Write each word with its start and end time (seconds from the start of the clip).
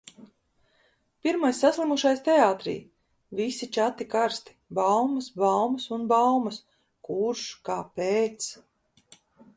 Pirmais 1.25 1.57
saslimušais 1.65 2.23
teātrī! 2.27 2.73
Visi 3.41 3.69
čati 3.77 4.07
karsti– 4.15 4.55
baumas, 4.79 5.29
baumas 5.43 5.87
un 5.99 6.09
baumas. 6.15 6.59
Kurš? 7.09 7.45
Kāpēc? 7.71 8.49